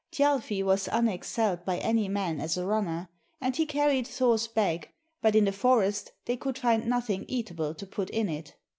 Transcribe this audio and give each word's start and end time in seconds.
Thjalfi 0.11 0.63
was 0.63 0.87
unexcelled 0.91 1.63
by 1.63 1.77
any 1.77 2.09
man 2.09 2.39
as 2.41 2.57
a 2.57 2.65
runner, 2.65 3.07
and 3.39 3.55
he 3.55 3.67
carried 3.67 4.07
Thor's 4.07 4.47
bag, 4.47 4.89
but 5.21 5.35
in 5.35 5.45
the 5.45 5.51
forest 5.51 6.11
they 6.25 6.37
could 6.37 6.57
find 6.57 6.87
nothing 6.87 7.23
eatable 7.27 7.75
to 7.75 7.85
put 7.85 8.09
in 8.09 8.27
it. 8.27 8.55